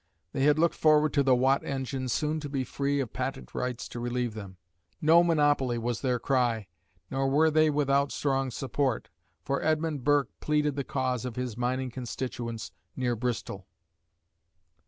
[0.33, 3.87] They had looked forward to the Watt engine soon to be free of patent rights
[3.89, 4.57] to relieve them.
[4.99, 6.65] "No monopoly," was their cry,
[7.11, 9.09] nor were they without strong support,
[9.43, 13.67] for Edmund Burke pleaded the cause of his mining constituents near Bristol.